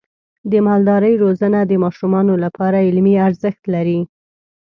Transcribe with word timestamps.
د 0.51 0.53
مالدارۍ 0.67 1.13
روزنه 1.23 1.59
د 1.65 1.73
ماشومانو 1.83 2.33
لپاره 2.43 2.85
علمي 2.87 3.15
ارزښت 3.27 3.63
لري. 3.73 3.99